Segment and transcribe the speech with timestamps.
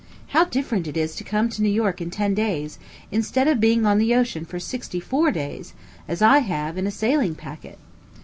[0.29, 2.79] How different it is to come to New York in ten days,
[3.11, 5.73] instead of being on the ocean for sixty four days,
[6.07, 7.77] as I have in a sailing packet!